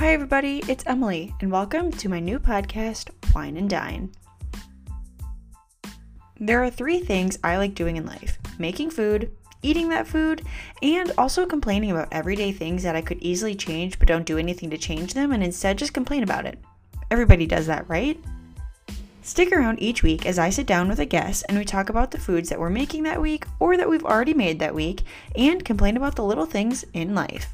[0.00, 4.10] Hi, everybody, it's Emilie, and welcome to my new podcast, Whine and Dine.
[6.38, 9.30] There are three things I like doing in life making food,
[9.60, 10.40] eating that food,
[10.82, 14.70] and also complaining about everyday things that I could easily change but don't do anything
[14.70, 16.58] to change them and instead just complain about it.
[17.10, 18.18] Everybody does that, right?
[19.20, 22.10] Stick around each week as I sit down with a guest and we talk about
[22.10, 25.02] the foods that we're making that week or that we've already made that week
[25.36, 27.52] and complain about the little things in life.